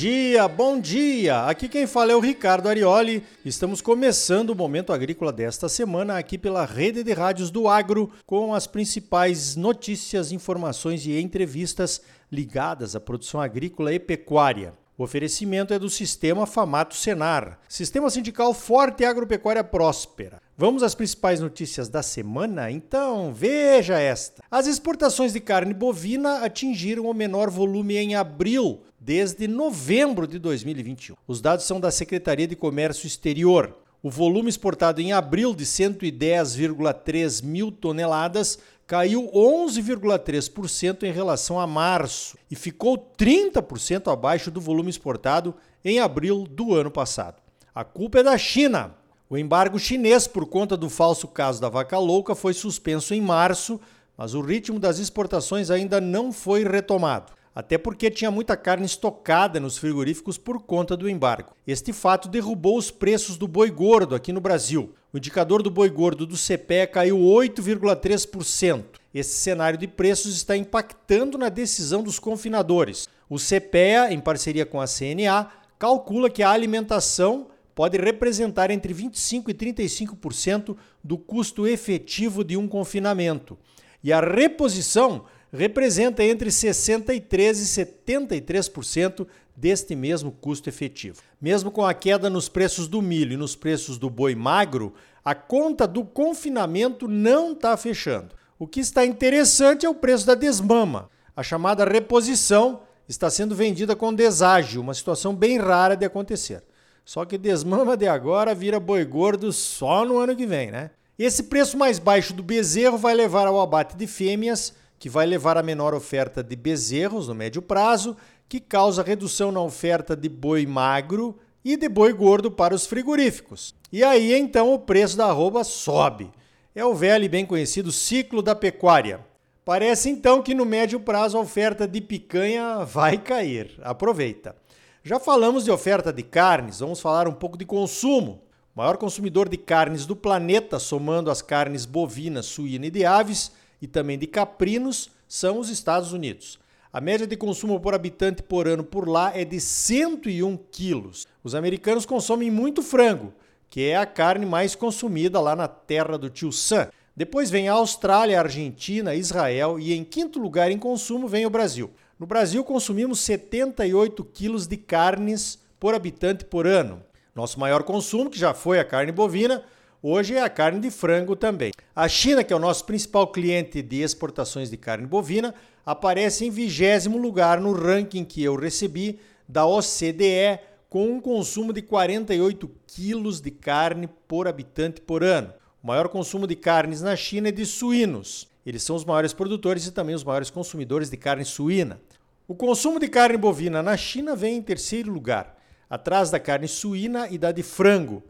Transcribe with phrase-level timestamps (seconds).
[0.00, 1.44] dia, bom dia!
[1.44, 3.22] Aqui quem fala é o Ricardo Arioli.
[3.44, 8.54] Estamos começando o Momento Agrícola desta semana aqui pela rede de rádios do Agro com
[8.54, 12.00] as principais notícias, informações e entrevistas
[12.32, 14.72] ligadas à produção agrícola e pecuária.
[14.96, 20.40] O oferecimento é do Sistema Famato Senar, Sistema Sindical Forte e Agropecuária Próspera.
[20.56, 22.70] Vamos às principais notícias da semana?
[22.70, 24.42] Então, veja esta.
[24.50, 31.16] As exportações de carne bovina atingiram o menor volume em abril desde novembro de 2021.
[31.26, 33.76] Os dados são da Secretaria de Comércio Exterior.
[34.00, 42.38] O volume exportado em abril de 110,3 mil toneladas caiu 11,3% em relação a março
[42.48, 47.42] e ficou 30% abaixo do volume exportado em abril do ano passado.
[47.74, 48.94] A culpa é da China.
[49.28, 53.80] O embargo chinês por conta do falso caso da vaca louca foi suspenso em março,
[54.16, 59.58] mas o ritmo das exportações ainda não foi retomado até porque tinha muita carne estocada
[59.58, 61.54] nos frigoríficos por conta do embargo.
[61.66, 64.94] Este fato derrubou os preços do boi gordo aqui no Brasil.
[65.12, 68.84] O indicador do boi gordo do CPE caiu 8,3%.
[69.12, 73.08] Esse cenário de preços está impactando na decisão dos confinadores.
[73.28, 79.48] O CPEA, em parceria com a CNA, calcula que a alimentação pode representar entre 25%
[79.48, 83.58] e 35% do custo efetivo de um confinamento.
[84.02, 91.20] E a reposição representa entre 63% e 73% deste mesmo custo efetivo.
[91.40, 95.34] Mesmo com a queda nos preços do milho e nos preços do boi magro, a
[95.34, 98.34] conta do confinamento não está fechando.
[98.58, 101.10] O que está interessante é o preço da desmama.
[101.36, 106.62] A chamada reposição está sendo vendida com deságio, uma situação bem rara de acontecer.
[107.04, 110.90] Só que desmama de agora vira boi gordo só no ano que vem, né?
[111.18, 115.56] Esse preço mais baixo do bezerro vai levar ao abate de fêmeas que vai levar
[115.56, 118.14] a menor oferta de bezerros no médio prazo,
[118.46, 123.74] que causa redução na oferta de boi magro e de boi gordo para os frigoríficos.
[123.90, 126.30] E aí então o preço da arroba sobe.
[126.74, 129.20] É o velho e bem conhecido ciclo da pecuária.
[129.64, 133.80] Parece então que no médio prazo a oferta de picanha vai cair.
[133.82, 134.54] Aproveita.
[135.02, 138.42] Já falamos de oferta de carnes, vamos falar um pouco de consumo.
[138.74, 143.50] O maior consumidor de carnes do planeta, somando as carnes bovina, suína e de aves,
[143.80, 146.58] e também de caprinos são os Estados Unidos.
[146.92, 151.26] A média de consumo por habitante por ano por lá é de 101 quilos.
[151.44, 153.32] Os americanos consomem muito frango,
[153.68, 156.88] que é a carne mais consumida lá na terra do tio Sam.
[157.14, 161.50] Depois vem a Austrália, a Argentina, Israel e em quinto lugar em consumo vem o
[161.50, 161.90] Brasil.
[162.18, 167.02] No Brasil consumimos 78 quilos de carnes por habitante por ano.
[167.34, 169.62] Nosso maior consumo, que já foi a carne bovina,
[170.02, 171.72] Hoje é a carne de frango também.
[171.94, 176.50] A China, que é o nosso principal cliente de exportações de carne bovina, aparece em
[176.50, 180.58] vigésimo lugar no ranking que eu recebi da OCDE,
[180.88, 185.52] com um consumo de 48 quilos de carne por habitante por ano.
[185.82, 188.48] O maior consumo de carnes na China é de suínos.
[188.64, 192.00] Eles são os maiores produtores e também os maiores consumidores de carne suína.
[192.48, 195.58] O consumo de carne bovina na China vem em terceiro lugar,
[195.90, 198.22] atrás da carne suína e da de frango.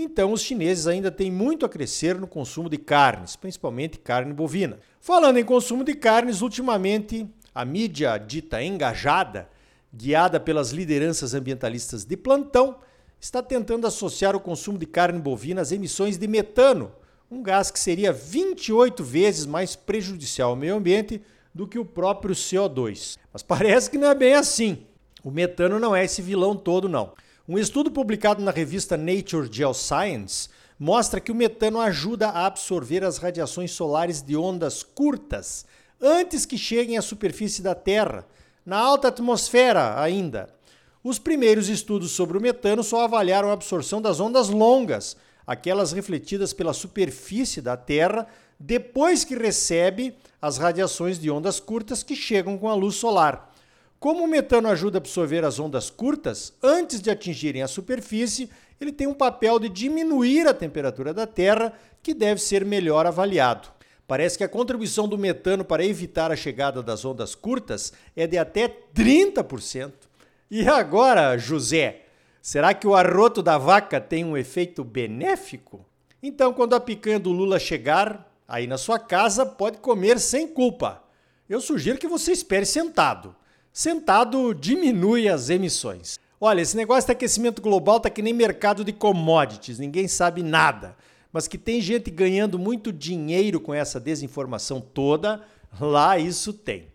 [0.00, 4.78] Então, os chineses ainda têm muito a crescer no consumo de carnes, principalmente carne bovina.
[5.00, 9.48] Falando em consumo de carnes, ultimamente a mídia dita engajada,
[9.92, 12.76] guiada pelas lideranças ambientalistas de plantão,
[13.18, 16.92] está tentando associar o consumo de carne bovina às emissões de metano,
[17.28, 21.20] um gás que seria 28 vezes mais prejudicial ao meio ambiente
[21.52, 23.18] do que o próprio CO2.
[23.32, 24.86] Mas parece que não é bem assim.
[25.24, 27.14] O metano não é esse vilão todo, não.
[27.48, 33.16] Um estudo publicado na revista Nature Geoscience mostra que o metano ajuda a absorver as
[33.16, 35.64] radiações solares de ondas curtas
[35.98, 38.26] antes que cheguem à superfície da Terra,
[38.66, 40.50] na alta atmosfera ainda.
[41.02, 45.16] Os primeiros estudos sobre o metano só avaliaram a absorção das ondas longas,
[45.46, 48.26] aquelas refletidas pela superfície da Terra
[48.60, 53.47] depois que recebe as radiações de ondas curtas que chegam com a luz solar.
[54.00, 58.48] Como o metano ajuda a absorver as ondas curtas, antes de atingirem a superfície,
[58.80, 63.68] ele tem um papel de diminuir a temperatura da Terra, que deve ser melhor avaliado.
[64.06, 68.38] Parece que a contribuição do metano para evitar a chegada das ondas curtas é de
[68.38, 69.92] até 30%.
[70.48, 72.02] E agora, José,
[72.40, 75.84] será que o arroto da vaca tem um efeito benéfico?
[76.22, 81.02] Então, quando a picanha do Lula chegar aí na sua casa, pode comer sem culpa.
[81.48, 83.34] Eu sugiro que você espere sentado.
[83.78, 86.18] Sentado diminui as emissões.
[86.40, 90.96] Olha, esse negócio de aquecimento global tá que nem mercado de commodities, ninguém sabe nada.
[91.32, 95.44] Mas que tem gente ganhando muito dinheiro com essa desinformação toda,
[95.80, 96.88] lá isso tem.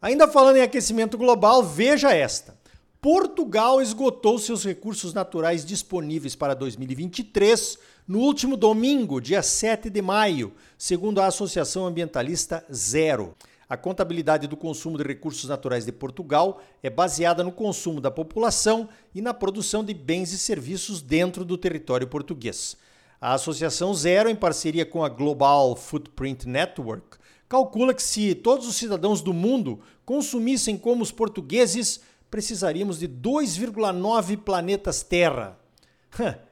[0.00, 2.56] Ainda falando em aquecimento global, veja esta.
[3.00, 10.52] Portugal esgotou seus recursos naturais disponíveis para 2023 no último domingo, dia 7 de maio,
[10.78, 13.34] segundo a Associação Ambientalista Zero.
[13.68, 18.88] A contabilidade do consumo de recursos naturais de Portugal é baseada no consumo da população
[19.14, 22.78] e na produção de bens e serviços dentro do território português.
[23.20, 28.76] A Associação Zero, em parceria com a Global Footprint Network, calcula que se todos os
[28.76, 32.00] cidadãos do mundo consumissem como os portugueses,
[32.30, 35.58] precisaríamos de 2,9 planetas Terra.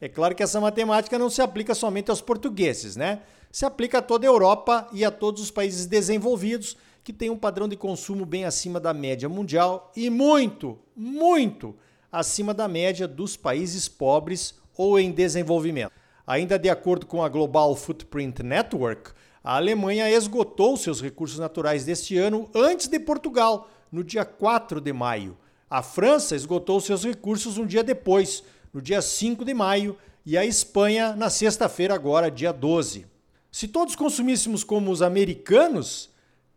[0.00, 3.20] É claro que essa matemática não se aplica somente aos portugueses, né?
[3.50, 6.74] Se aplica a toda a Europa e a todos os países desenvolvidos
[7.04, 11.74] que têm um padrão de consumo bem acima da média mundial e muito, muito
[12.10, 15.92] acima da média dos países pobres ou em desenvolvimento.
[16.26, 19.10] Ainda de acordo com a Global Footprint Network,
[19.42, 24.92] a Alemanha esgotou seus recursos naturais deste ano antes de Portugal, no dia 4 de
[24.92, 25.36] maio.
[25.68, 30.46] A França esgotou seus recursos um dia depois, no dia 5 de maio, e a
[30.46, 33.06] Espanha na sexta-feira, agora, dia 12.
[33.50, 36.11] Se todos consumíssemos como os americanos,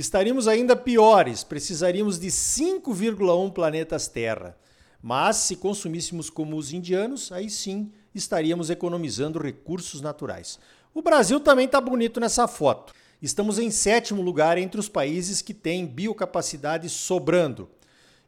[0.00, 4.56] estaríamos ainda piores, precisaríamos de 5,1 planetas Terra.
[5.02, 10.58] Mas se consumíssemos como os indianos, aí sim estaríamos economizando recursos naturais.
[10.94, 12.92] O Brasil também está bonito nessa foto.
[13.20, 17.68] Estamos em sétimo lugar entre os países que têm biocapacidade sobrando.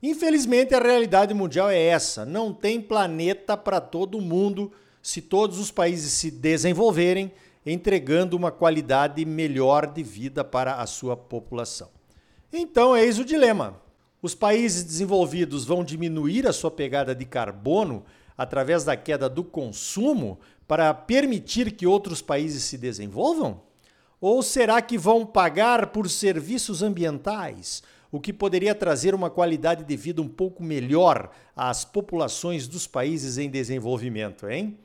[0.03, 4.73] Infelizmente, a realidade mundial é essa: não tem planeta para todo mundo
[5.03, 7.33] se todos os países se desenvolverem,
[7.71, 11.91] entregando uma qualidade melhor de vida para a sua população.
[12.53, 13.81] Então, eis o dilema.
[14.23, 18.05] Os países desenvolvidos vão diminuir a sua pegada de carbono
[18.37, 23.61] através da queda do consumo para permitir que outros países se desenvolvam?
[24.21, 27.83] Ou será que vão pagar por serviços ambientais?
[28.11, 33.37] o que poderia trazer uma qualidade de vida um pouco melhor às populações dos países
[33.37, 34.79] em desenvolvimento, hein?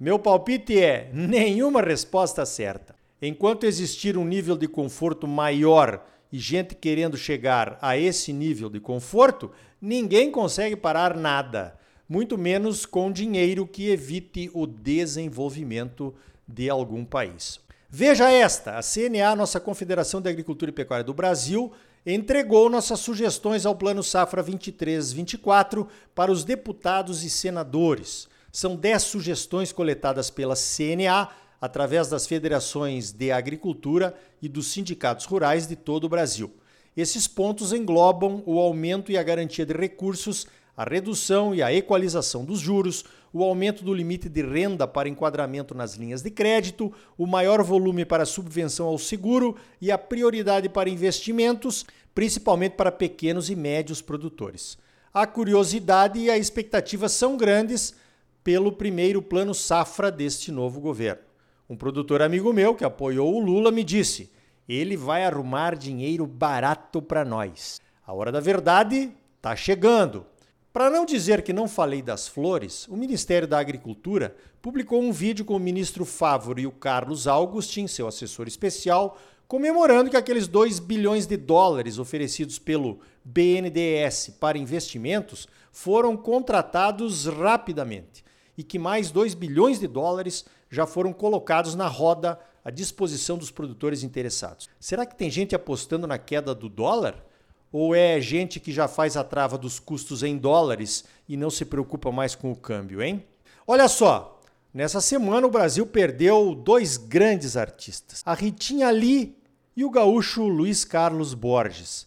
[0.00, 2.94] Meu palpite é nenhuma resposta certa.
[3.20, 6.02] Enquanto existir um nível de conforto maior
[6.32, 12.86] e gente querendo chegar a esse nível de conforto, ninguém consegue parar nada, muito menos
[12.86, 16.14] com dinheiro que evite o desenvolvimento
[16.48, 17.60] de algum país.
[17.90, 21.72] Veja esta: a CNA, nossa Confederação de Agricultura e Pecuária do Brasil,
[22.06, 28.30] entregou nossas sugestões ao Plano Safra 23-24 para os deputados e senadores.
[28.52, 31.28] São 10 sugestões coletadas pela CNA
[31.60, 36.50] através das federações de agricultura e dos sindicatos rurais de todo o Brasil.
[36.96, 42.44] Esses pontos englobam o aumento e a garantia de recursos, a redução e a equalização
[42.44, 47.26] dos juros, o aumento do limite de renda para enquadramento nas linhas de crédito, o
[47.26, 53.54] maior volume para subvenção ao seguro e a prioridade para investimentos, principalmente para pequenos e
[53.54, 54.76] médios produtores.
[55.14, 57.94] A curiosidade e a expectativa são grandes
[58.42, 61.22] pelo primeiro plano safra deste novo governo.
[61.68, 64.30] Um produtor amigo meu que apoiou o Lula me disse:
[64.68, 67.80] ele vai arrumar dinheiro barato para nós.
[68.06, 70.24] A hora da verdade está chegando.
[70.72, 75.44] Para não dizer que não falei das flores, o Ministério da Agricultura publicou um vídeo
[75.44, 80.78] com o ministro Fávoro e o Carlos Augustin, seu assessor especial, comemorando que aqueles 2
[80.78, 88.22] bilhões de dólares oferecidos pelo BNDES para investimentos foram contratados rapidamente
[88.60, 93.50] e que mais 2 bilhões de dólares já foram colocados na roda à disposição dos
[93.50, 94.68] produtores interessados.
[94.78, 97.24] Será que tem gente apostando na queda do dólar?
[97.72, 101.64] Ou é gente que já faz a trava dos custos em dólares e não se
[101.64, 103.24] preocupa mais com o câmbio, hein?
[103.66, 104.38] Olha só,
[104.74, 109.38] nessa semana o Brasil perdeu dois grandes artistas, a Ritinha Lee
[109.74, 112.06] e o gaúcho Luiz Carlos Borges.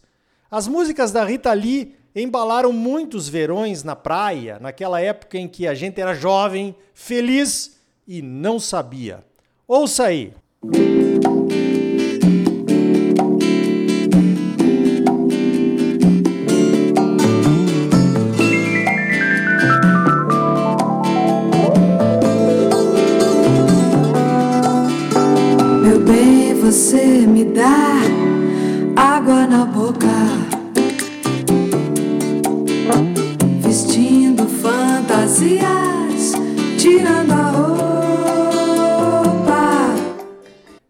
[0.51, 5.74] As músicas da Rita Lee embalaram muitos verões na praia, naquela época em que a
[5.74, 9.24] gente era jovem, feliz e não sabia.
[9.67, 10.34] Ouça aí!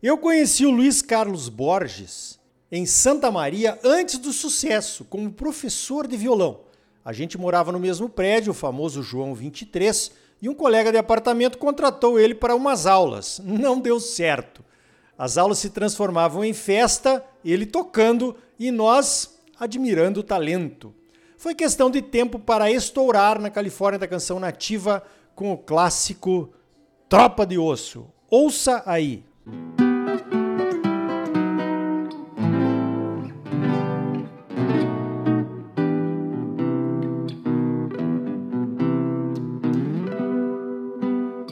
[0.03, 2.37] Eu conheci o Luiz Carlos Borges
[2.69, 6.59] em Santa Maria antes do sucesso, como professor de violão.
[7.05, 11.57] A gente morava no mesmo prédio, o famoso João 23, e um colega de apartamento
[11.57, 13.39] contratou ele para umas aulas.
[13.45, 14.61] Não deu certo.
[15.17, 20.93] As aulas se transformavam em festa, ele tocando e nós admirando o talento.
[21.37, 25.01] foi questão de tempo para estourar na Califórnia da canção nativa
[25.33, 26.53] com o clássico
[27.07, 28.05] Tropa de Osso.
[28.29, 29.23] Ouça aí.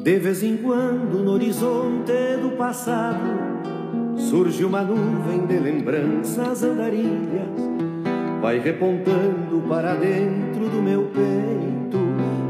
[0.04, 3.20] De vez em quando no horizonte do passado
[4.18, 7.50] surge uma nuvem de lembranças andarilhas,
[8.42, 12.00] vai repontando para dentro do meu peito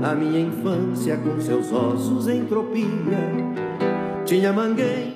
[0.02, 2.88] a minha infância com seus ossos em tropia.
[4.26, 5.11] Tinha mangueira.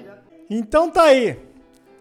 [0.49, 1.39] Então tá aí.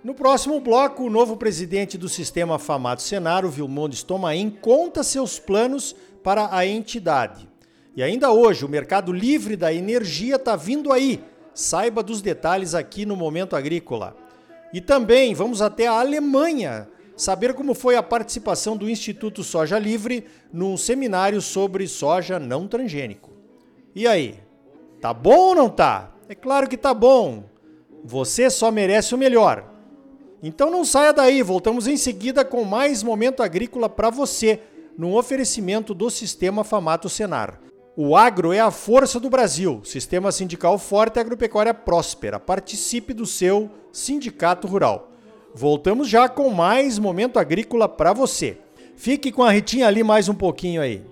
[0.02, 5.96] No próximo bloco, o novo presidente do sistema Famato Senaro, Vilmondes Tomain, conta seus planos
[6.22, 7.48] para a entidade.
[7.96, 11.24] E ainda hoje, o mercado livre da energia está vindo aí.
[11.54, 14.14] Saiba dos detalhes aqui no Momento Agrícola.
[14.74, 20.26] E também vamos até a Alemanha saber como foi a participação do Instituto Soja Livre
[20.52, 23.30] num seminário sobre soja não transgênico.
[23.94, 24.38] E aí?
[25.00, 26.12] Tá bom ou não tá?
[26.28, 27.44] É claro que tá bom.
[28.04, 29.64] Você só merece o melhor.
[30.42, 34.60] Então não saia daí, voltamos em seguida com mais Momento Agrícola para você,
[34.98, 37.58] num oferecimento do Sistema Famato Senar.
[37.96, 39.80] O agro é a força do Brasil.
[39.84, 42.38] Sistema sindical forte e agropecuária próspera.
[42.38, 45.12] Participe do seu sindicato rural.
[45.54, 48.58] Voltamos já com mais momento agrícola para você.
[48.96, 51.02] Fique com a Ritinha ali mais um pouquinho aí.